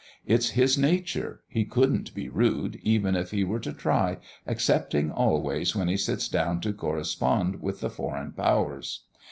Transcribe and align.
It's 0.25 0.49
his 0.57 0.79
nature; 0.79 1.41
he 1.47 1.63
could'nt 1.63 2.15
be 2.15 2.27
rude, 2.27 2.79
even 2.81 3.15
if 3.15 3.29
he 3.29 3.43
were 3.43 3.59
to 3.59 3.71
try, 3.71 4.17
excepting, 4.47 5.11
always, 5.11 5.75
when 5.75 5.89
he 5.89 5.95
sits 5.97 6.27
down 6.27 6.59
to 6.61 6.73
correspond 6.73 7.61
with 7.61 7.81
the 7.81 7.89
foreign 7.91 8.31
powers. 8.31 9.01